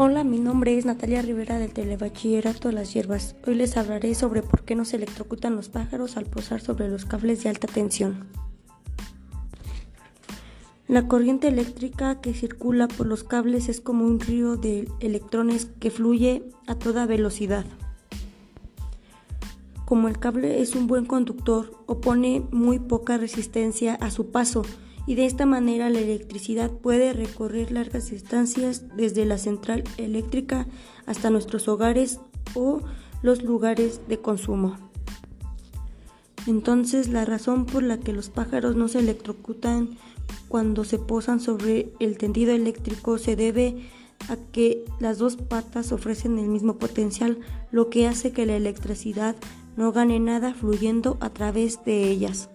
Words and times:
Hola, 0.00 0.22
mi 0.22 0.38
nombre 0.38 0.78
es 0.78 0.84
Natalia 0.84 1.22
Rivera 1.22 1.58
del 1.58 1.72
Telebachillerato 1.72 2.68
de 2.68 2.74
las 2.74 2.94
Hierbas. 2.94 3.34
Hoy 3.44 3.56
les 3.56 3.76
hablaré 3.76 4.14
sobre 4.14 4.42
por 4.42 4.62
qué 4.62 4.76
no 4.76 4.84
se 4.84 4.94
electrocutan 4.94 5.56
los 5.56 5.70
pájaros 5.70 6.16
al 6.16 6.26
posar 6.26 6.60
sobre 6.60 6.88
los 6.88 7.04
cables 7.04 7.42
de 7.42 7.48
alta 7.48 7.66
tensión. 7.66 8.28
La 10.86 11.08
corriente 11.08 11.48
eléctrica 11.48 12.20
que 12.20 12.32
circula 12.32 12.86
por 12.86 13.08
los 13.08 13.24
cables 13.24 13.68
es 13.68 13.80
como 13.80 14.04
un 14.04 14.20
río 14.20 14.56
de 14.56 14.88
electrones 15.00 15.68
que 15.80 15.90
fluye 15.90 16.44
a 16.68 16.76
toda 16.76 17.04
velocidad. 17.06 17.64
Como 19.84 20.06
el 20.06 20.20
cable 20.20 20.62
es 20.62 20.76
un 20.76 20.86
buen 20.86 21.06
conductor, 21.06 21.72
opone 21.86 22.46
muy 22.52 22.78
poca 22.78 23.16
resistencia 23.16 23.96
a 23.96 24.12
su 24.12 24.30
paso 24.30 24.62
y 25.08 25.14
de 25.14 25.24
esta 25.24 25.46
manera 25.46 25.88
la 25.88 26.00
electricidad 26.00 26.70
puede 26.70 27.14
recorrer 27.14 27.72
largas 27.72 28.10
distancias 28.10 28.94
desde 28.94 29.24
la 29.24 29.38
central 29.38 29.82
eléctrica 29.96 30.66
hasta 31.06 31.30
nuestros 31.30 31.66
hogares 31.66 32.20
o 32.54 32.82
los 33.22 33.42
lugares 33.42 34.02
de 34.06 34.18
consumo. 34.18 34.76
Entonces 36.46 37.08
la 37.08 37.24
razón 37.24 37.64
por 37.64 37.84
la 37.84 37.98
que 37.98 38.12
los 38.12 38.28
pájaros 38.28 38.76
no 38.76 38.86
se 38.88 38.98
electrocutan 38.98 39.96
cuando 40.46 40.84
se 40.84 40.98
posan 40.98 41.40
sobre 41.40 41.90
el 42.00 42.18
tendido 42.18 42.52
eléctrico 42.52 43.16
se 43.16 43.34
debe 43.34 43.88
a 44.28 44.36
que 44.52 44.84
las 45.00 45.16
dos 45.16 45.36
patas 45.36 45.90
ofrecen 45.90 46.38
el 46.38 46.48
mismo 46.48 46.76
potencial, 46.76 47.38
lo 47.70 47.88
que 47.88 48.06
hace 48.06 48.32
que 48.32 48.44
la 48.44 48.56
electricidad 48.56 49.36
no 49.74 49.90
gane 49.90 50.20
nada 50.20 50.52
fluyendo 50.52 51.16
a 51.20 51.30
través 51.30 51.82
de 51.86 52.10
ellas. 52.10 52.50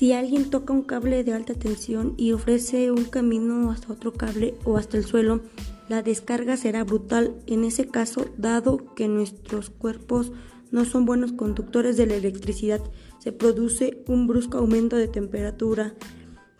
Si 0.00 0.14
alguien 0.14 0.48
toca 0.48 0.72
un 0.72 0.80
cable 0.80 1.24
de 1.24 1.34
alta 1.34 1.52
tensión 1.52 2.14
y 2.16 2.32
ofrece 2.32 2.90
un 2.90 3.04
camino 3.04 3.70
hasta 3.70 3.92
otro 3.92 4.14
cable 4.14 4.54
o 4.64 4.78
hasta 4.78 4.96
el 4.96 5.04
suelo, 5.04 5.42
la 5.90 6.00
descarga 6.00 6.56
será 6.56 6.84
brutal. 6.84 7.36
En 7.46 7.64
ese 7.64 7.86
caso, 7.86 8.24
dado 8.38 8.94
que 8.94 9.08
nuestros 9.08 9.68
cuerpos 9.68 10.32
no 10.70 10.86
son 10.86 11.04
buenos 11.04 11.32
conductores 11.32 11.98
de 11.98 12.06
la 12.06 12.14
electricidad, 12.14 12.80
se 13.18 13.32
produce 13.32 14.02
un 14.08 14.26
brusco 14.26 14.56
aumento 14.56 14.96
de 14.96 15.06
temperatura 15.06 15.94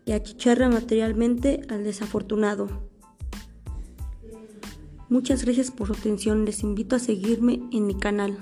y 0.05 0.13
achicharra 0.13 0.69
materialmente 0.69 1.63
al 1.71 1.83
desafortunado. 1.83 2.69
Muchas 5.09 5.47
gracias 5.47 5.71
por 5.71 5.87
su 5.87 5.95
atención. 5.95 6.45
Les 6.45 6.63
invito 6.63 6.95
a 6.95 6.99
seguirme 6.99 7.63
en 7.73 7.87
mi 7.87 7.95
canal. 7.95 8.37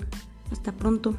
Hasta 0.50 0.72
pronto. 0.76 1.14